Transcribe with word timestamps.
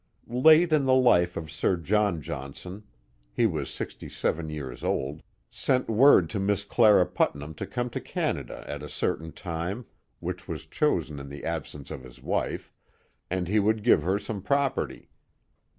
Late 0.25 0.73
in 0.73 0.87
life 0.87 1.37
Sir 1.51 1.77
John 1.77 2.23
Johnson 2.23 2.83
(he 3.31 3.45
was 3.45 3.69
sixty 3.69 4.09
seven 4.09 4.49
years 4.49 4.83
old) 4.83 5.21
sent 5.47 5.87
word 5.91 6.27
to 6.31 6.39
Miss 6.39 6.65
Clara 6.65 7.05
Putnam 7.05 7.53
to 7.53 7.67
come 7.67 7.87
to 7.91 8.01
Canada 8.01 8.63
at 8.67 8.81
a 8.81 8.89
certain 8.89 9.31
time 9.31 9.85
(which 10.19 10.47
was 10.47 10.65
chosen 10.65 11.19
in 11.19 11.31
Ihe 11.31 11.43
absence 11.43 11.91
of 11.91 12.01
his 12.03 12.19
wife), 12.19 12.71
and 13.29 13.47
he 13.47 13.59
would 13.59 13.83
give 13.83 14.01
her 14.01 14.17
some 14.17 14.41
property. 14.41 15.07